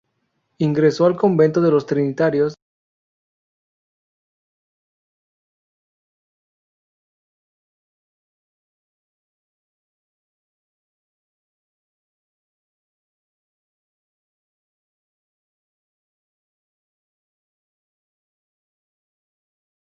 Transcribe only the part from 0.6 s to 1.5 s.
la más joven de